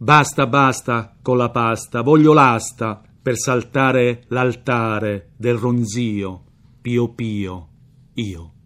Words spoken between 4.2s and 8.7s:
l'altare del ronzio, pio pio, io.